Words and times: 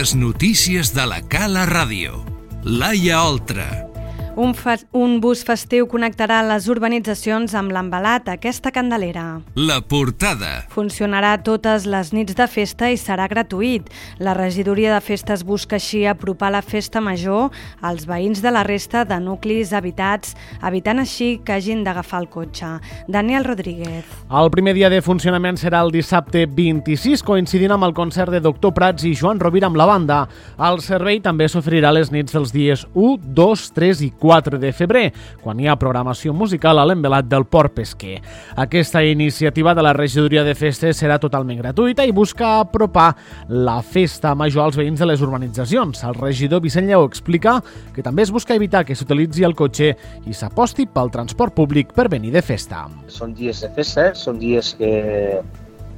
Les 0.00 0.14
notícies 0.16 0.94
de 0.96 1.04
la 1.04 1.18
Cala 1.28 1.66
Ràdio. 1.68 2.22
Laia 2.64 3.20
Oltra. 3.20 3.89
Un, 4.36 4.54
un 4.92 5.16
bus 5.20 5.40
festiu 5.42 5.88
connectarà 5.90 6.38
les 6.46 6.68
urbanitzacions 6.70 7.50
amb 7.58 7.72
l'embalat 7.74 8.28
aquesta 8.30 8.70
candelera. 8.70 9.40
La 9.58 9.80
portada. 9.82 10.62
Funcionarà 10.70 11.32
totes 11.42 11.84
les 11.90 12.12
nits 12.14 12.36
de 12.38 12.46
festa 12.46 12.92
i 12.94 12.98
serà 13.00 13.26
gratuït. 13.30 13.88
La 14.22 14.36
regidoria 14.38 14.94
de 14.94 15.00
festes 15.02 15.42
busca 15.46 15.80
així 15.80 16.04
apropar 16.06 16.52
la 16.54 16.62
festa 16.62 17.02
major 17.02 17.50
als 17.82 18.06
veïns 18.06 18.42
de 18.44 18.52
la 18.54 18.62
resta 18.62 19.02
de 19.04 19.18
nuclis 19.20 19.72
habitats, 19.74 20.36
evitant 20.62 21.02
així 21.02 21.40
que 21.44 21.58
hagin 21.58 21.82
d'agafar 21.82 22.22
el 22.22 22.30
cotxe. 22.30 22.76
Daniel 23.08 23.44
Rodríguez. 23.44 24.06
El 24.30 24.52
primer 24.54 24.76
dia 24.78 24.92
de 24.92 25.02
funcionament 25.02 25.58
serà 25.58 25.82
el 25.82 25.90
dissabte 25.90 26.46
26, 26.46 27.26
coincidint 27.26 27.74
amb 27.74 27.88
el 27.88 27.96
concert 27.98 28.30
de 28.30 28.42
Doctor 28.46 28.76
Prats 28.78 29.04
i 29.10 29.16
Joan 29.18 29.42
Rovira 29.42 29.66
amb 29.66 29.80
la 29.80 29.90
banda. 29.90 30.22
El 30.70 30.78
servei 30.86 31.18
també 31.20 31.50
s'oferirà 31.50 31.90
les 31.90 32.14
nits 32.14 32.38
dels 32.38 32.54
dies 32.54 32.86
1, 32.94 33.34
2, 33.34 33.68
3 33.74 34.06
i 34.06 34.12
4 34.20 34.50
4 34.50 34.58
de 34.58 34.72
febrer, 34.72 35.12
quan 35.42 35.58
hi 35.60 35.68
ha 35.68 35.76
programació 35.78 36.32
musical 36.36 36.78
a 36.78 36.84
l'envelat 36.88 37.28
del 37.28 37.46
Port 37.50 37.74
Pesquer. 37.76 38.18
Aquesta 38.56 39.02
iniciativa 39.04 39.74
de 39.74 39.82
la 39.82 39.94
regidoria 39.96 40.44
de 40.46 40.54
festes 40.54 41.00
serà 41.02 41.18
totalment 41.22 41.58
gratuïta 41.60 42.06
i 42.06 42.14
busca 42.14 42.58
apropar 42.60 43.10
la 43.48 43.80
festa 43.82 44.34
major 44.34 44.64
als 44.64 44.78
veïns 44.80 45.00
de 45.00 45.08
les 45.10 45.24
urbanitzacions. 45.24 46.04
El 46.06 46.14
regidor 46.18 46.62
Vicent 46.64 46.88
Lleó 46.88 47.04
explica 47.08 47.58
que 47.94 48.04
també 48.06 48.22
es 48.22 48.32
busca 48.32 48.54
evitar 48.54 48.84
que 48.86 48.96
s'utilitzi 48.96 49.44
el 49.46 49.56
cotxe 49.58 49.92
i 50.26 50.36
s'aposti 50.36 50.86
pel 50.86 51.12
transport 51.12 51.54
públic 51.56 51.92
per 51.96 52.08
venir 52.08 52.32
de 52.34 52.42
festa. 52.42 52.86
Són 53.08 53.34
dies 53.36 53.60
de 53.64 53.72
festa, 53.76 54.10
són 54.14 54.38
dies 54.40 54.74
que, 54.78 54.94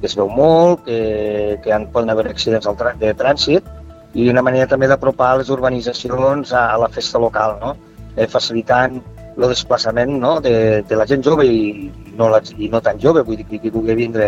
que 0.01 0.09
es 0.09 0.17
veu 0.19 0.29
molt, 0.29 0.83
que, 0.87 1.61
que 1.63 1.79
poden 1.93 2.11
haver 2.11 2.29
accidents 2.31 2.67
de 2.99 3.15
trànsit 3.15 3.71
i 4.13 4.27
una 4.29 4.43
manera 4.45 4.67
també 4.69 4.85
d'apropar 4.89 5.39
les 5.39 5.49
urbanitzacions 5.49 6.53
a, 6.53 6.67
a 6.73 6.77
la 6.77 6.89
festa 6.93 7.17
local, 7.21 7.57
no? 7.61 7.73
Eh, 8.15 8.27
facilitant 8.27 8.99
el 9.33 9.47
desplaçament 9.49 10.11
no? 10.21 10.39
de, 10.41 10.83
de 10.87 10.99
la 10.99 11.07
gent 11.09 11.23
jove 11.25 11.45
i 11.47 11.89
no, 12.17 12.29
la, 12.29 12.41
i 12.57 12.69
no 12.69 12.81
tan 12.85 12.99
jove, 13.01 13.23
vull 13.25 13.39
dir 13.39 13.47
que 13.49 13.61
qui 13.61 13.73
vulgui 13.73 13.97
vindre 13.97 14.27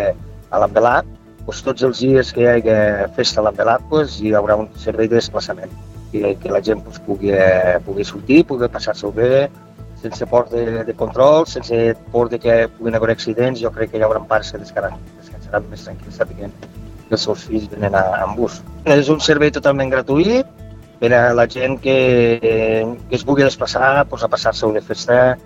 a 0.50 0.62
l'embelat, 0.62 1.06
doncs 1.46 1.62
tots 1.62 1.86
els 1.86 2.00
dies 2.02 2.32
que 2.34 2.42
hi 2.42 2.48
hagi 2.54 3.12
festa 3.18 3.42
a 3.42 3.46
l'embelat 3.46 3.84
doncs 3.92 4.18
hi 4.22 4.34
haurà 4.34 4.58
un 4.58 4.72
servei 4.82 5.10
de 5.10 5.20
desplaçament 5.20 5.70
i 6.16 6.34
que 6.40 6.50
la 6.50 6.62
gent 6.64 6.82
doncs, 6.84 6.98
pugui, 7.06 7.32
eh, 7.34 7.78
pugui 7.86 8.04
sortir, 8.06 8.42
pugui 8.48 8.68
passar-s'ho 8.72 9.12
bé, 9.14 9.48
sense 10.00 10.26
por 10.26 10.48
de, 10.48 10.84
de 10.84 10.94
control, 10.94 11.46
sense 11.46 11.94
por 12.12 12.30
de 12.30 12.38
que 12.38 12.68
puguin 12.78 12.94
haver 12.94 13.10
accidents, 13.10 13.60
jo 13.60 13.72
crec 13.74 13.92
que 13.92 14.00
hi 14.00 14.06
haurà 14.06 14.22
parts 14.28 14.52
que 14.52 14.62
descansaran, 14.62 14.98
més 15.70 15.84
tranquils, 15.84 16.18
sapiguem 16.20 16.52
que 17.06 17.14
els 17.14 17.26
seus 17.28 17.44
fills 17.46 17.68
venen 17.70 17.94
a, 17.94 18.04
en 18.24 18.34
bus. 18.38 18.60
És 18.84 19.10
un 19.12 19.20
servei 19.22 19.52
totalment 19.54 19.90
gratuït, 19.92 20.46
per 21.00 21.12
a 21.14 21.34
la 21.34 21.46
gent 21.48 21.78
que, 21.82 21.98
que 22.40 23.14
es 23.16 23.24
vulgui 23.24 23.44
desplaçar 23.44 24.06
pues, 24.08 24.24
a 24.24 24.28
passar-se 24.28 24.66
una 24.66 24.80
festa. 24.80 25.36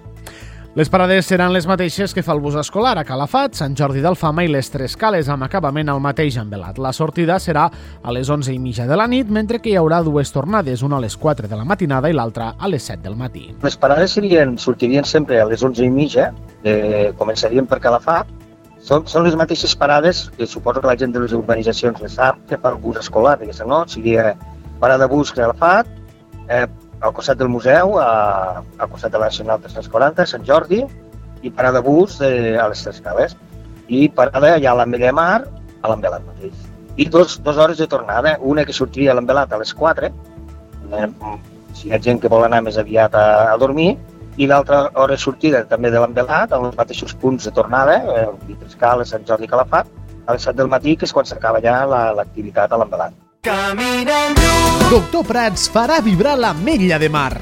Les 0.78 0.86
parades 0.86 1.26
seran 1.26 1.50
les 1.50 1.64
mateixes 1.66 2.12
que 2.14 2.22
fa 2.22 2.30
el 2.36 2.38
bus 2.38 2.54
escolar 2.54 2.92
a 3.00 3.02
Calafat, 3.02 3.56
Sant 3.58 3.72
Jordi 3.74 3.98
d'Alfama 4.04 4.44
i 4.46 4.50
les 4.52 4.68
Tres 4.70 4.92
Cales, 4.94 5.26
amb 5.26 5.42
acabament 5.42 5.88
al 5.90 5.98
mateix 5.98 6.36
envelat. 6.38 6.78
La 6.78 6.92
sortida 6.94 7.40
serà 7.42 7.64
a 7.66 8.14
les 8.14 8.30
11 8.30 8.54
i 8.54 8.60
mitja 8.62 8.86
de 8.86 8.94
la 8.94 9.08
nit, 9.10 9.26
mentre 9.26 9.58
que 9.58 9.72
hi 9.72 9.74
haurà 9.80 9.98
dues 10.06 10.30
tornades, 10.30 10.84
una 10.86 11.00
a 11.00 11.02
les 11.02 11.16
4 11.18 11.50
de 11.50 11.58
la 11.58 11.66
matinada 11.66 12.06
i 12.06 12.14
l'altra 12.14 12.52
a 12.54 12.70
les 12.70 12.86
7 12.86 13.02
del 13.02 13.18
matí. 13.18 13.48
Les 13.64 13.76
parades 13.76 14.14
serien, 14.14 14.54
sortirien 14.62 15.02
sempre 15.02 15.40
a 15.42 15.48
les 15.50 15.66
11 15.66 15.82
i 15.82 15.90
mitja, 15.90 16.30
eh, 16.62 17.10
començarien 17.18 17.66
per 17.66 17.80
Calafat, 17.82 18.30
són, 18.78 19.08
són 19.10 19.26
les 19.26 19.34
mateixes 19.34 19.74
parades 19.74 20.28
que 20.36 20.46
suposo 20.46 20.80
que 20.80 20.86
la 20.86 20.96
gent 20.96 21.10
de 21.12 21.26
les 21.26 21.34
urbanitzacions 21.34 21.98
les 22.00 22.14
sap, 22.14 22.38
que 22.46 22.62
fa 22.62 22.70
el 22.70 22.78
bus 22.78 23.02
escolar, 23.02 23.40
diguéssim, 23.42 23.66
no? 23.68 23.82
Seria 23.90 24.36
parada 24.80 25.06
de 25.06 25.12
bus 25.12 25.32
Calafat, 25.36 25.86
eh, 26.48 26.66
al 27.00 27.12
costat 27.12 27.38
del 27.38 27.48
museu, 27.48 27.98
a, 28.00 28.62
al 28.78 28.88
costat 28.88 29.12
de 29.12 29.20
la 29.20 29.30
Nacional 29.30 29.60
340, 29.60 30.26
Sant 30.26 30.44
Jordi, 30.46 30.82
i 31.42 31.50
parada 31.50 31.80
de 31.80 31.86
bus 31.86 32.18
eh, 32.20 32.58
a 32.58 32.68
les 32.68 32.82
Tres 32.84 33.00
Cales. 33.00 33.36
I 33.88 34.08
parada 34.08 34.56
ja 34.60 34.72
a 34.72 34.76
l'Ametlla 34.80 35.10
de 35.10 35.16
Mar, 35.16 35.38
a 35.80 35.92
l'Embelat 35.92 36.26
mateix. 36.26 36.66
I 36.96 37.06
dos, 37.08 37.38
dues 37.42 37.56
hores 37.56 37.78
de 37.78 37.86
tornada, 37.88 38.36
una 38.40 38.64
que 38.64 38.76
sortiria 38.76 39.12
a 39.12 39.16
l'Embelat 39.18 39.52
a 39.52 39.60
les 39.62 39.72
4, 39.74 40.10
eh, 40.90 41.08
si 41.74 41.88
hi 41.88 41.94
ha 41.94 42.02
gent 42.02 42.20
que 42.20 42.28
vol 42.28 42.44
anar 42.44 42.60
més 42.66 42.78
aviat 42.78 43.14
a, 43.16 43.26
a 43.54 43.56
dormir, 43.58 43.94
i 44.40 44.46
l'altra 44.48 44.84
hora 45.00 45.16
sortida 45.18 45.64
també 45.68 45.90
de 45.90 46.00
l'Embelat, 46.02 46.52
als 46.52 46.76
mateixos 46.76 47.16
punts 47.22 47.48
de 47.48 47.54
tornada, 47.56 47.98
eh, 48.20 48.56
Tres 48.60 48.76
Cales, 48.80 49.12
Sant 49.14 49.26
Jordi 49.26 49.48
Calafat, 49.48 49.88
a 50.26 50.36
les 50.36 50.46
7 50.46 50.60
del 50.60 50.70
matí, 50.72 50.96
que 50.96 51.08
és 51.08 51.16
quan 51.16 51.26
s'acaba 51.26 51.62
ja 51.64 51.82
l'activitat 51.88 52.70
la, 52.70 52.76
a 52.76 52.84
l'Embelat. 52.84 53.20
Doctor 54.90 55.22
Prats 55.22 55.68
farà 55.70 56.00
vibrar 56.02 56.32
la 56.34 56.50
Mella 56.50 56.96
de 56.98 57.06
Mar. 57.08 57.38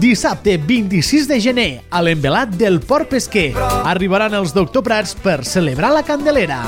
Dissabte 0.00 0.56
26 0.56 1.26
de 1.28 1.36
gener, 1.36 1.82
a 1.92 2.00
l'envelat 2.00 2.54
del 2.56 2.78
Port 2.80 3.10
Pesquer, 3.12 3.50
arribaran 3.84 4.32
els 4.38 4.54
Doctor 4.56 4.80
Prats 4.86 5.12
per 5.20 5.44
celebrar 5.44 5.90
la 5.92 6.00
Candelera. 6.00 6.62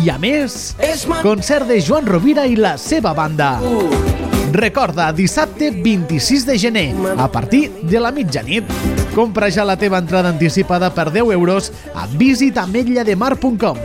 I 0.00 0.08
a 0.08 0.16
més, 0.16 0.72
concert 1.20 1.68
de 1.68 1.82
Joan 1.84 2.08
Rovira 2.08 2.46
i 2.48 2.56
la 2.56 2.78
seva 2.80 3.12
banda. 3.12 3.58
Recorda, 4.56 5.12
dissabte 5.12 5.68
26 5.68 6.46
de 6.48 6.56
gener, 6.56 6.94
a 7.20 7.28
partir 7.28 7.68
de 7.82 8.00
la 8.00 8.08
mitjanit. 8.08 8.64
Compra 9.12 9.50
ja 9.52 9.68
la 9.68 9.76
teva 9.76 10.00
entrada 10.00 10.32
anticipada 10.32 10.88
per 10.96 11.10
10 11.12 11.34
euros 11.36 11.68
a 11.92 12.06
visitametllademar.com. 12.08 13.76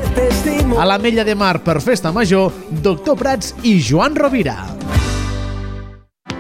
A 0.80 0.88
la 0.88 0.98
Mella 0.98 1.28
de 1.28 1.36
Mar 1.36 1.60
per 1.60 1.82
Festa 1.82 2.16
Major, 2.16 2.54
Doctor 2.72 3.20
Prats 3.20 3.52
i 3.68 3.82
Joan 3.84 4.16
Rovira. 4.16 4.73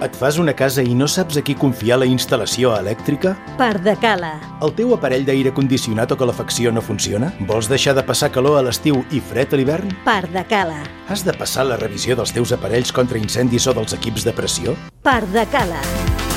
Et 0.03 0.15
fas 0.19 0.35
una 0.35 0.51
casa 0.51 0.83
i 0.83 0.91
no 0.99 1.05
saps 1.07 1.37
a 1.39 1.41
qui 1.47 1.53
confiar 1.55 1.95
la 2.01 2.07
instal·lació 2.09 2.73
elèctrica? 2.75 3.37
Pardacala. 3.55 4.33
El 4.65 4.73
teu 4.75 4.91
aparell 4.91 5.23
d'aire 5.23 5.53
condicionat 5.55 6.11
o 6.11 6.17
calefacció 6.19 6.73
no 6.75 6.83
funciona? 6.83 7.29
Vols 7.47 7.69
deixar 7.71 7.93
de 7.95 8.03
passar 8.03 8.27
calor 8.35 8.57
a 8.59 8.65
l'estiu 8.67 8.99
i 9.15 9.21
fred 9.23 9.55
a 9.55 9.61
l'hivern? 9.61 9.93
Pardacala. 10.03 10.81
Has 11.07 11.23
de 11.23 11.31
passar 11.39 11.63
la 11.69 11.79
revisió 11.79 12.17
dels 12.19 12.35
teus 12.35 12.51
aparells 12.51 12.91
contra 12.91 13.21
incendis 13.21 13.69
o 13.71 13.77
dels 13.77 13.95
equips 13.95 14.27
de 14.27 14.35
pressió? 14.35 14.75
Pardacala. 15.07 15.79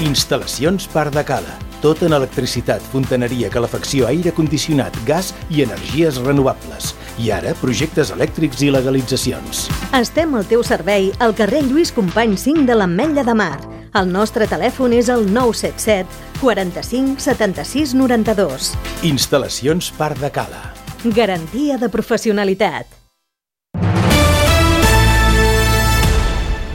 Instal·lacions 0.07 0.87
Pardacala. 0.95 1.59
Tot 1.83 2.07
en 2.07 2.15
electricitat, 2.15 2.87
fontaneria, 2.95 3.51
calefacció, 3.51 4.07
aire 4.07 4.31
condicionat, 4.33 4.95
gas 5.11 5.35
i 5.51 5.67
energies 5.67 6.23
renovables. 6.23 6.95
I 7.17 7.31
ara, 7.33 7.55
projectes 7.63 8.11
elèctrics 8.13 8.61
i 8.67 8.69
legalitzacions. 8.73 9.67
Estem 9.97 10.35
al 10.37 10.45
teu 10.51 10.65
servei 10.67 11.09
al 11.25 11.33
carrer 11.39 11.63
Lluís 11.65 11.93
Company 11.97 12.37
5 12.37 12.67
de 12.69 12.77
l'Ametlla 12.77 13.25
de 13.25 13.35
Mar. 13.39 13.57
El 13.97 14.11
nostre 14.13 14.45
telèfon 14.51 14.93
és 14.93 15.09
el 15.09 15.25
977 15.33 16.41
45 16.43 17.25
76 17.25 17.97
92. 17.97 18.75
Instal·lacions 19.09 19.91
Parc 19.97 20.21
de 20.21 20.33
Cala. 20.35 20.63
Garantia 21.17 21.81
de 21.81 21.89
professionalitat. 21.89 23.06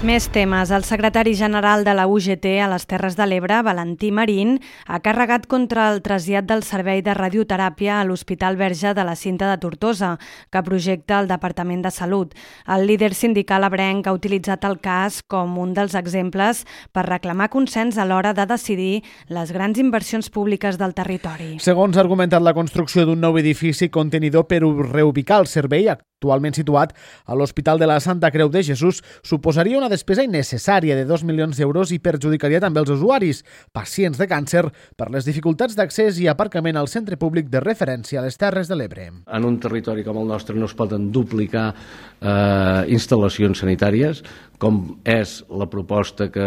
Més 0.02 0.26
temes. 0.34 0.72
El 0.74 0.82
secretari 0.82 1.36
general 1.38 1.84
de 1.86 1.94
la 1.94 2.08
UGT 2.10 2.48
a 2.66 2.68
les 2.72 2.88
Terres 2.90 3.14
de 3.20 3.28
l'Ebre, 3.30 3.60
Valentí 3.62 4.10
Marín, 4.10 4.56
ha 4.90 4.98
carregat 5.06 5.46
contra 5.46 5.92
el 5.94 6.02
trasllat 6.02 6.48
del 6.50 6.64
servei 6.66 7.04
de 7.06 7.14
radioteràpia 7.14 8.00
a 8.00 8.08
l'Hospital 8.10 8.58
Verge 8.58 8.96
de 8.98 9.06
la 9.06 9.14
Cinta 9.16 9.46
de 9.52 9.60
Tortosa, 9.62 10.16
que 10.50 10.66
projecta 10.66 11.20
el 11.22 11.30
Departament 11.30 11.86
de 11.86 11.94
Salut. 11.94 12.34
El 12.66 12.88
líder 12.90 13.14
sindical 13.14 13.62
abrenc 13.64 14.10
ha 14.10 14.18
utilitzat 14.18 14.66
el 14.66 14.80
cas 14.82 15.22
com 15.22 15.60
un 15.62 15.76
dels 15.78 15.94
exemples 15.94 16.66
per 16.92 17.06
reclamar 17.06 17.52
consens 17.54 18.02
a 18.02 18.06
l'hora 18.10 18.34
de 18.34 18.50
decidir 18.50 19.04
les 19.30 19.54
grans 19.54 19.78
inversions 19.78 20.34
públiques 20.34 20.82
del 20.82 20.98
territori. 20.98 21.60
Segons 21.62 21.94
ha 21.94 22.02
argumentat 22.02 22.42
la 22.42 22.58
construcció 22.58 23.06
d'un 23.06 23.22
nou 23.22 23.38
edifici 23.38 23.94
contenidor 23.94 24.50
per 24.50 24.64
reubicar 24.66 25.46
el 25.46 25.52
servei 25.52 25.94
actualment 26.22 26.54
situat 26.54 26.94
a 27.26 27.36
l'Hospital 27.36 27.82
de 27.82 27.90
la 27.90 28.00
Santa 28.00 28.30
Creu 28.32 28.50
de 28.54 28.62
Jesús, 28.64 29.02
suposaria 29.26 29.80
una 29.80 29.90
despesa 29.90 30.24
innecessària 30.24 30.96
de 30.96 31.08
2 31.10 31.26
milions 31.26 31.58
d'euros 31.58 31.92
i 31.92 32.00
perjudicaria 32.00 32.62
també 32.62 32.84
els 32.84 32.94
usuaris, 32.94 33.42
pacients 33.74 34.22
de 34.22 34.28
càncer, 34.30 34.68
per 34.96 35.10
les 35.10 35.26
dificultats 35.26 35.76
d'accés 35.76 36.20
i 36.22 36.30
aparcament 36.30 36.78
al 36.78 36.92
centre 36.92 37.18
públic 37.18 37.50
de 37.50 37.64
referència 37.64 38.22
a 38.22 38.26
les 38.28 38.38
Terres 38.38 38.70
de 38.70 38.78
l'Ebre. 38.78 39.10
En 39.26 39.48
un 39.48 39.58
territori 39.60 40.06
com 40.06 40.22
el 40.22 40.30
nostre 40.30 40.56
no 40.56 40.70
es 40.70 40.78
poden 40.78 41.10
duplicar 41.12 41.72
eh, 41.74 42.94
instal·lacions 42.94 43.64
sanitàries, 43.66 44.22
com 44.62 44.78
és 45.10 45.40
la 45.50 45.66
proposta 45.70 46.28
que 46.30 46.46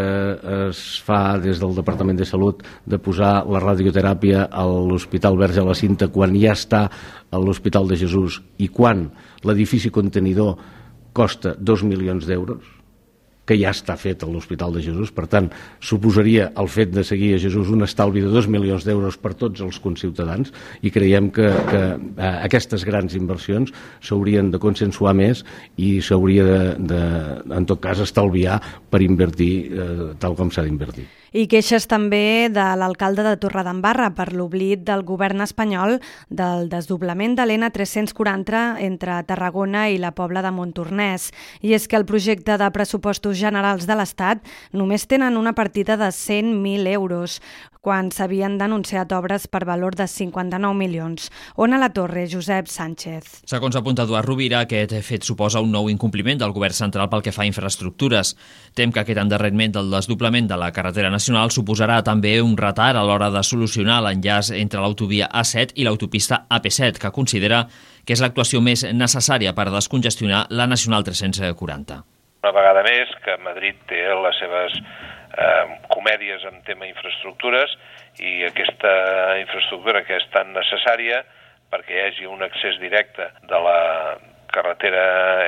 es 0.69 0.83
fa 1.03 1.35
des 1.43 1.59
del 1.59 1.75
Departament 1.75 2.21
de 2.21 2.27
Salut 2.29 2.63
de 2.87 3.01
posar 3.03 3.41
la 3.51 3.63
radioteràpia 3.63 4.47
a 4.47 4.63
l'Hospital 4.71 5.39
Verge 5.41 5.65
a 5.65 5.67
la 5.67 5.75
Cinta 5.75 6.07
quan 6.15 6.37
ja 6.39 6.55
està 6.55 6.85
a 6.87 7.41
l'Hospital 7.43 7.91
de 7.91 7.99
Jesús? 7.99 8.39
I 8.63 8.71
quan 8.71 9.09
l'edifici 9.43 9.91
contenidor 9.91 10.55
costa 11.15 11.57
2 11.59 11.85
milions 11.91 12.27
d'euros, 12.31 12.63
que 13.49 13.57
ja 13.61 13.73
està 13.75 13.97
fet 14.01 14.25
a 14.25 14.29
l'Hospital 14.31 14.75
de 14.77 14.83
Jesús. 14.85 15.13
Per 15.15 15.27
tant, 15.31 15.51
suposaria 15.85 16.51
el 16.61 16.71
fet 16.73 16.93
de 16.95 17.05
seguir 17.07 17.35
a 17.37 17.41
Jesús 17.43 17.73
un 17.75 17.85
estalvi 17.87 18.25
de 18.25 18.33
2 18.33 18.49
milions 18.53 18.87
d'euros 18.87 19.19
per 19.21 19.35
tots 19.39 19.65
els 19.65 19.81
conciutadans 19.85 20.53
i 20.83 20.93
creiem 20.95 21.31
que, 21.35 21.51
que 21.71 21.83
eh, 21.95 22.33
aquestes 22.47 22.87
grans 22.89 23.17
inversions 23.19 23.75
s'haurien 24.05 24.51
de 24.55 24.63
consensuar 24.63 25.15
més 25.19 25.45
i 25.77 25.99
s'hauria 26.05 26.47
de, 26.49 26.63
de, 26.95 27.03
en 27.59 27.69
tot 27.69 27.83
cas, 27.85 28.01
estalviar 28.05 28.61
per 28.91 29.05
invertir 29.05 29.53
eh, 29.73 30.09
tal 30.21 30.39
com 30.39 30.53
s'ha 30.53 30.65
d'invertir. 30.67 31.07
I 31.35 31.49
queixes 31.51 31.89
també 31.91 32.47
de 32.47 32.63
l'alcalde 32.79 33.25
de 33.27 33.33
Torredembarra 33.43 34.13
per 34.15 34.29
l'oblit 34.31 34.85
del 34.87 35.01
govern 35.03 35.43
espanyol 35.43 35.97
del 36.31 36.69
desdoblament 36.71 37.35
de 37.35 37.43
l'N340 37.49 38.61
entre 38.87 39.17
Tarragona 39.27 39.89
i 39.91 39.99
la 39.99 40.13
Pobla 40.15 40.45
de 40.47 40.53
Montornès. 40.55 41.33
I 41.59 41.75
és 41.75 41.89
que 41.91 41.99
el 41.99 42.07
projecte 42.07 42.55
de 42.55 42.71
pressupostos 42.71 43.35
generals 43.41 43.91
de 43.91 43.99
l'Estat 43.99 44.47
només 44.71 45.09
tenen 45.11 45.35
una 45.35 45.57
partida 45.59 45.99
de 45.99 46.13
100.000 46.15 46.87
euros, 46.95 47.41
quan 47.85 48.09
s'havien 48.15 48.57
denunciat 48.57 49.13
obres 49.13 49.45
per 49.53 49.67
valor 49.69 49.93
de 49.99 50.07
59 50.09 50.73
milions. 50.75 51.29
On 51.61 51.77
a 51.77 51.79
la 51.79 51.91
torre, 51.93 52.25
Josep 52.31 52.71
Sánchez. 52.73 53.43
Segons 53.45 53.77
apunta 53.77 54.07
Eduard 54.09 54.25
Rovira, 54.25 54.63
aquest 54.65 54.95
fet 55.05 55.29
suposa 55.29 55.61
un 55.61 55.71
nou 55.75 55.91
incompliment 55.93 56.41
del 56.41 56.55
govern 56.57 56.77
central 56.77 57.11
pel 57.13 57.23
que 57.27 57.35
fa 57.37 57.45
a 57.45 57.49
infraestructures. 57.51 58.33
Tem 58.75 58.93
que 58.93 59.03
aquest 59.05 59.21
endarreriment 59.21 59.77
del 59.77 59.93
desdoblament 59.93 60.49
de 60.49 60.59
la 60.61 60.73
carretera 60.73 61.13
nacional 61.13 61.53
suposarà 61.53 62.01
també 62.07 62.39
un 62.41 62.57
retard 62.57 62.97
a 62.97 63.05
l'hora 63.05 63.29
de 63.35 63.45
solucionar 63.45 64.01
l'enllaç 64.03 64.55
entre 64.57 64.81
l'autovia 64.81 65.29
A7 65.29 65.77
i 65.77 65.85
l'autopista 65.85 66.47
AP7, 66.49 66.99
que 67.03 67.13
considera 67.13 67.67
que 68.05 68.17
és 68.17 68.23
l'actuació 68.25 68.61
més 68.65 68.85
necessària 68.93 69.53
per 69.57 69.69
descongestionar 69.73 70.47
la 70.51 70.67
Nacional 70.71 71.05
340. 71.05 72.01
Una 72.45 72.53
vegada 72.53 72.83
més 72.85 73.13
que 73.25 73.37
Madrid 73.45 73.77
té 73.89 74.03
les 74.05 74.41
seves 74.41 74.81
eh, 75.37 75.65
comèdies 75.93 76.45
en 76.51 76.61
tema 76.69 76.89
infraestructures 76.91 77.75
i 78.23 78.45
aquesta 78.47 78.95
infraestructura 79.41 80.05
que 80.07 80.19
és 80.21 80.29
tan 80.35 80.53
necessària 80.55 81.25
perquè 81.73 81.97
hi 81.97 82.05
hagi 82.07 82.31
un 82.31 82.45
accés 82.47 82.79
directe 82.83 83.31
de 83.51 83.61
la 83.67 83.81
carretera 84.55 85.05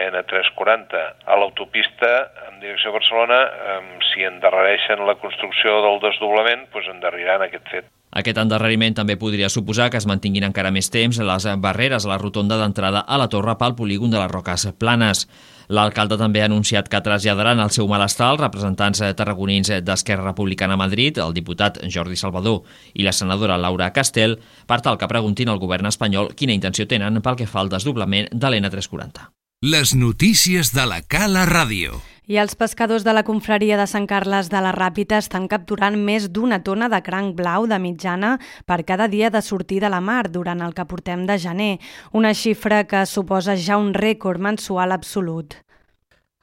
N340 0.09 1.03
a 1.31 1.37
l'autopista 1.39 2.13
en 2.49 2.59
direcció 2.61 2.91
a 2.91 2.97
Barcelona, 2.99 3.39
eh, 3.47 3.83
si 4.11 4.27
endarrereixen 4.27 5.07
la 5.07 5.19
construcció 5.23 5.79
del 5.87 6.03
desdoblament, 6.03 6.67
doncs 6.73 6.91
endarreriran 6.97 7.47
aquest 7.47 7.71
fet. 7.71 7.96
Aquest 8.17 8.39
endarreriment 8.41 8.95
també 8.97 9.19
podria 9.21 9.51
suposar 9.53 9.91
que 9.93 9.99
es 10.01 10.07
mantinguin 10.09 10.47
encara 10.49 10.71
més 10.73 10.89
temps 10.89 11.19
les 11.21 11.47
barreres 11.61 12.07
a 12.07 12.15
la 12.15 12.17
rotonda 12.23 12.57
d'entrada 12.57 13.03
a 13.05 13.19
la 13.21 13.29
torre 13.29 13.59
pel 13.61 13.77
polígon 13.77 14.11
de 14.11 14.23
les 14.23 14.33
Roques 14.33 14.65
Planes. 14.81 15.27
L'alcalde 15.69 16.17
també 16.17 16.41
ha 16.41 16.47
anunciat 16.49 16.89
que 16.89 17.01
traslladaran 17.03 17.61
el 17.61 17.75
seu 17.75 17.89
malestar 17.91 18.31
als 18.31 18.41
representants 18.41 19.03
tarragonins 19.19 19.73
d'Esquerra 19.85 20.31
Republicana 20.31 20.79
a 20.79 20.81
Madrid, 20.81 21.19
el 21.19 21.35
diputat 21.37 21.83
Jordi 21.93 22.17
Salvador 22.17 22.63
i 22.95 23.05
la 23.05 23.13
senadora 23.13 23.59
Laura 23.59 23.91
Castel, 23.93 24.39
per 24.67 24.81
tal 24.81 24.97
que 24.97 25.11
preguntin 25.11 25.51
al 25.51 25.61
govern 25.61 25.91
espanyol 25.91 26.33
quina 26.39 26.57
intenció 26.57 26.87
tenen 26.87 27.21
pel 27.21 27.37
que 27.37 27.51
fa 27.51 27.61
al 27.61 27.73
desdoblament 27.73 28.31
de 28.33 28.49
l'N340. 28.49 29.29
Les 29.67 29.95
notícies 29.97 30.73
de 30.73 30.85
la 30.87 31.03
Cala 31.03 31.45
Ràdio. 31.49 32.01
I 32.27 32.41
els 32.43 32.57
pescadors 32.59 33.05
de 33.07 33.13
la 33.15 33.23
confraria 33.23 33.77
de 33.79 33.85
Sant 33.87 34.09
Carles 34.11 34.49
de 34.51 34.59
la 34.59 34.73
Ràpita 34.75 35.21
estan 35.23 35.45
capturant 35.47 35.95
més 36.09 36.27
d'una 36.35 36.59
tona 36.67 36.89
de 36.91 36.99
cranc 37.07 37.37
blau 37.39 37.69
de 37.71 37.79
mitjana 37.79 38.33
per 38.67 38.81
cada 38.89 39.07
dia 39.13 39.31
de 39.31 39.43
sortir 39.47 39.79
de 39.85 39.91
la 39.95 40.01
mar 40.03 40.25
durant 40.35 40.65
el 40.67 40.75
que 40.75 40.89
portem 40.91 41.23
de 41.31 41.37
gener, 41.39 41.77
una 42.11 42.35
xifra 42.35 42.83
que 42.91 43.05
suposa 43.07 43.55
ja 43.55 43.79
un 43.79 43.95
rècord 43.95 44.43
mensual 44.43 44.91
absolut. 44.99 45.55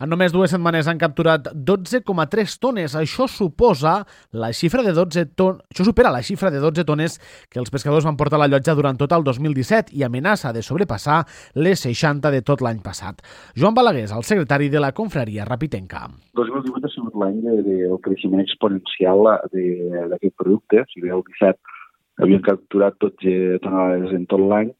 En 0.01 0.09
només 0.09 0.33
dues 0.33 0.49
setmanes 0.49 0.87
han 0.89 0.97
capturat 0.97 1.45
12,3 1.53 2.55
tones. 2.57 2.95
Això 2.97 3.27
suposa 3.29 3.99
la 4.33 4.49
xifra 4.57 4.81
de 4.81 4.89
12 4.97 5.25
ton... 5.37 5.59
Això 5.69 5.85
supera 5.85 6.09
la 6.11 6.23
xifra 6.25 6.49
de 6.49 6.57
12 6.63 6.85
tones 6.89 7.19
que 7.53 7.61
els 7.61 7.69
pescadors 7.69 8.07
van 8.09 8.17
portar 8.17 8.39
a 8.39 8.41
la 8.41 8.49
llotja 8.49 8.73
durant 8.73 8.97
tot 8.97 9.13
el 9.13 9.23
2017 9.27 9.93
i 9.93 10.01
amenaça 10.07 10.49
de 10.55 10.65
sobrepassar 10.65 11.19
les 11.61 11.85
60 11.85 12.33
de 12.33 12.41
tot 12.41 12.65
l'any 12.65 12.81
passat. 12.81 13.21
Joan 13.53 13.77
Balaguer, 13.77 14.09
el 14.09 14.25
secretari 14.25 14.73
de 14.73 14.81
la 14.81 14.91
confraria 14.97 15.45
Rapitenca. 15.45 16.07
2018 16.41 16.89
ha 16.89 16.93
sigut 16.97 17.21
l'any 17.21 17.39
del 17.45 17.61
de, 17.61 17.79
de 17.85 18.01
creixement 18.01 18.41
exponencial 18.41 19.29
d'aquest 19.53 20.37
producte. 20.41 20.81
O 20.81 20.89
sigui, 20.89 21.13
el 21.13 21.21
17 21.29 22.23
havien 22.25 22.41
capturat 22.41 22.97
12 22.97 23.61
tonelades 23.61 24.17
en 24.17 24.25
tot 24.25 24.41
l'any, 24.41 24.73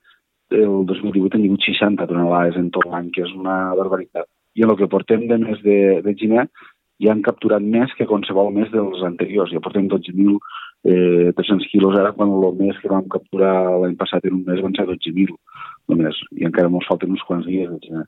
el 0.54 0.88
2018 0.90 1.38
han 1.38 1.44
tingut 1.46 1.66
60 1.70 2.10
tonelades 2.10 2.58
en 2.58 2.74
tot 2.74 2.90
l'any, 2.90 3.14
que 3.14 3.22
és 3.24 3.38
una 3.38 3.76
barbaritat 3.78 4.26
i 4.56 4.64
en 4.64 4.72
el 4.72 4.78
que 4.80 4.90
portem 4.90 5.28
de 5.28 5.38
mes 5.42 5.62
de, 5.66 6.02
de 6.06 6.16
gener 6.20 6.48
ja 7.04 7.12
han 7.12 7.24
capturat 7.26 7.64
més 7.76 7.92
que 7.98 8.08
qualsevol 8.10 8.52
mes 8.56 8.70
dels 8.72 9.02
anteriors. 9.06 9.52
Ja 9.52 9.62
portem 9.64 9.90
12.300 9.92 10.34
eh, 10.86 11.70
quilos 11.72 11.98
ara, 12.00 12.14
quan 12.16 12.32
el 12.32 12.58
mes 12.60 12.80
que 12.82 12.92
vam 12.92 13.10
capturar 13.12 13.56
l'any 13.84 13.98
passat 14.00 14.26
en 14.30 14.40
un 14.40 14.46
mes 14.48 14.62
van 14.64 14.76
ser 14.78 14.88
12.000 14.90 15.34
només, 15.92 16.20
i 16.38 16.48
encara 16.48 16.72
ens 16.72 16.88
falten 16.88 17.16
uns 17.16 17.26
quants 17.28 17.50
dies 17.50 17.72
de 17.72 17.80
gener. 17.88 18.06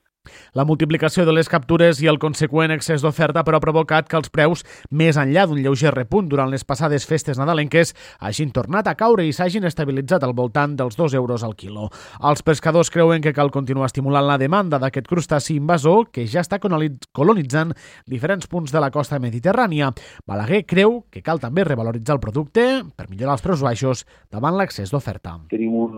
La 0.54 0.64
multiplicació 0.64 1.26
de 1.26 1.34
les 1.36 1.48
captures 1.48 2.00
i 2.02 2.10
el 2.10 2.20
conseqüent 2.22 2.74
excés 2.74 3.04
d'oferta 3.04 3.44
però 3.46 3.60
ha 3.60 3.64
provocat 3.64 4.08
que 4.08 4.18
els 4.18 4.30
preus, 4.32 4.64
més 4.90 5.18
enllà 5.20 5.46
d'un 5.46 5.60
lleuger 5.62 5.92
repunt 5.94 6.28
durant 6.28 6.50
les 6.50 6.64
passades 6.64 7.06
festes 7.06 7.38
nadalenques, 7.38 7.94
hagin 8.20 8.52
tornat 8.54 8.88
a 8.88 8.96
caure 8.98 9.26
i 9.26 9.32
s'hagin 9.32 9.66
estabilitzat 9.68 10.24
al 10.24 10.34
voltant 10.36 10.76
dels 10.78 10.96
2 10.96 11.14
euros 11.18 11.44
al 11.44 11.56
quilo. 11.56 11.90
Els 12.22 12.42
pescadors 12.46 12.90
creuen 12.90 13.22
que 13.22 13.34
cal 13.36 13.52
continuar 13.54 13.90
estimulant 13.90 14.26
la 14.26 14.38
demanda 14.38 14.80
d'aquest 14.82 15.08
crustaci 15.08 15.56
invasor 15.56 16.10
que 16.12 16.26
ja 16.26 16.42
està 16.44 16.58
colonitzant 16.60 17.72
diferents 18.06 18.46
punts 18.50 18.72
de 18.72 18.82
la 18.82 18.90
costa 18.94 19.20
mediterrània. 19.22 19.92
Balaguer 20.26 20.64
creu 20.66 21.02
que 21.10 21.22
cal 21.22 21.40
també 21.42 21.64
revaloritzar 21.64 22.16
el 22.16 22.22
producte 22.22 22.66
per 22.96 23.08
millorar 23.10 23.36
els 23.36 23.44
preus 23.44 23.64
baixos 23.64 24.04
davant 24.32 24.56
l'excés 24.56 24.92
d'oferta. 24.92 25.36
Tenim 25.50 25.74
un, 25.76 25.96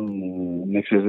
un 0.69 0.77
excés 0.81 1.05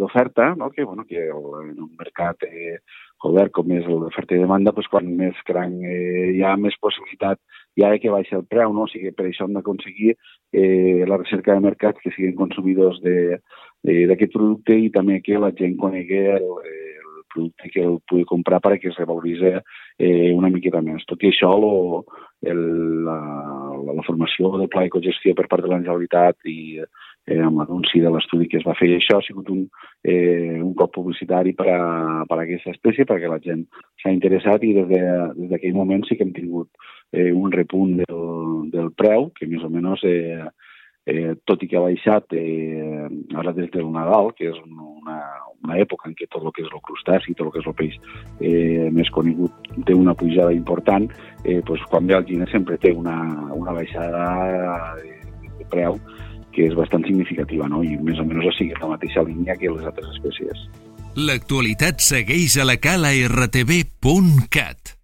d'oferta, 0.00 0.54
no? 0.56 0.70
que, 0.70 0.84
bueno, 0.84 1.04
que 1.08 1.28
el, 1.28 1.76
un 1.76 1.92
mercat 1.98 2.42
eh, 2.56 2.78
obert 3.26 3.52
com 3.56 3.70
és 3.72 3.86
l'oferta 3.88 4.36
i 4.36 4.42
demanda, 4.42 4.72
doncs 4.76 4.90
quan 4.92 5.08
més 5.18 5.38
cranc 5.48 5.84
eh, 5.84 6.32
hi 6.36 6.42
ha 6.44 6.56
més 6.60 6.76
possibilitat 6.82 7.40
hi 7.76 7.84
ha 7.84 7.92
que 8.00 8.12
baixi 8.12 8.36
el 8.36 8.44
preu, 8.48 8.72
no? 8.72 8.86
o 8.86 8.90
sigui, 8.90 9.12
per 9.12 9.26
això 9.28 9.44
hem 9.44 9.56
d'aconseguir 9.56 10.14
eh, 10.14 11.04
la 11.08 11.18
recerca 11.20 11.54
de 11.54 11.64
mercats 11.64 12.00
que 12.02 12.12
siguin 12.14 12.36
consumidors 12.38 13.02
d'aquest 13.04 14.32
producte 14.32 14.76
i 14.80 14.92
també 14.94 15.20
que 15.24 15.40
la 15.40 15.52
gent 15.58 15.76
conegui 15.80 16.22
el, 16.36 16.46
el 16.64 17.24
producte 17.32 17.72
que 17.74 17.84
el 17.84 17.98
pugui 18.08 18.24
comprar 18.28 18.62
perquè 18.64 18.88
es 18.90 18.96
revaloritzi 19.00 19.52
eh, 19.52 20.32
una 20.32 20.48
miqueta 20.52 20.80
més. 20.80 21.04
Tot 21.10 21.20
i 21.22 21.32
això, 21.32 21.52
lo, 21.60 21.74
el, 22.48 22.62
la, 23.04 23.18
la, 23.90 24.06
formació 24.08 24.54
del 24.56 24.70
pla 24.72 24.86
de 24.86 24.94
cogestió 24.96 25.36
per 25.36 25.48
part 25.50 25.66
de 25.66 25.72
la 25.72 25.82
Generalitat 25.82 26.48
i 26.48 26.80
eh, 27.26 27.40
amb 27.42 27.60
l'anunci 27.60 28.00
de 28.00 28.10
l'estudi 28.10 28.48
que 28.48 28.60
es 28.60 28.66
va 28.66 28.76
fer. 28.78 28.90
I 28.90 28.98
això 29.00 29.18
ha 29.18 29.26
sigut 29.26 29.50
un, 29.52 29.66
eh, 30.02 30.58
un 30.62 30.74
cop 30.78 30.94
publicitari 30.94 31.54
per 31.58 31.68
a, 31.74 31.80
per 32.28 32.38
a 32.38 32.44
aquesta 32.44 32.72
espècie, 32.74 33.08
perquè 33.08 33.30
la 33.30 33.42
gent 33.42 33.66
s'ha 34.02 34.14
interessat 34.14 34.64
i 34.64 34.74
des 34.76 34.88
d'aquell 34.90 35.72
de, 35.72 35.78
moment 35.78 36.06
sí 36.06 36.16
que 36.16 36.26
hem 36.26 36.34
tingut 36.36 36.70
eh, 37.12 37.32
un 37.32 37.52
repunt 37.52 37.98
del, 38.04 38.70
del 38.72 38.92
preu, 38.94 39.30
que 39.34 39.50
més 39.50 39.64
o 39.66 39.72
menys, 39.72 40.04
eh, 40.06 40.46
eh, 41.06 41.34
tot 41.46 41.62
i 41.62 41.68
que 41.70 41.78
ha 41.78 41.84
baixat 41.86 42.34
eh, 42.38 43.06
ara 43.38 43.54
des 43.56 43.70
del 43.74 43.90
Nadal, 43.94 44.32
que 44.38 44.50
és 44.50 44.58
una, 44.62 45.18
una 45.64 45.78
època 45.82 46.10
en 46.10 46.14
què 46.18 46.28
tot 46.30 46.44
el 46.44 46.54
que 46.54 46.64
és 46.66 46.70
el 46.72 46.82
crustaci, 46.82 47.34
tot 47.34 47.48
el 47.48 47.52
que 47.54 47.62
és 47.62 47.70
el 47.70 47.76
peix 47.78 47.98
eh, 48.40 48.86
més 48.94 49.10
conegut 49.14 49.70
té 49.86 49.94
una 49.94 50.14
pujada 50.18 50.54
important, 50.54 51.08
eh, 51.44 51.60
doncs 51.66 51.86
quan 51.90 52.06
ve 52.06 52.18
el 52.18 52.26
gine 52.30 52.48
sempre 52.50 52.78
té 52.82 52.94
una, 52.94 53.18
una 53.54 53.74
baixada 53.76 54.24
de, 55.02 55.18
de 55.58 55.68
preu 55.72 55.98
que 56.56 56.66
és 56.70 56.74
bastant 56.78 57.04
significativa, 57.04 57.68
no? 57.68 57.84
i 57.84 57.94
més 58.00 58.20
o 58.22 58.26
menys 58.26 58.48
o 58.48 58.56
sigui 58.56 58.76
la 58.80 58.92
mateixa 58.96 59.24
línia 59.28 59.56
que 59.60 59.72
les 59.72 59.86
altres 59.92 60.10
espècies. 60.16 60.66
L'actualitat 61.16 62.02
segueix 62.04 62.58
a 62.60 62.66
la 62.68 62.80
cala 62.80 63.14
rtb.cat. 63.28 64.95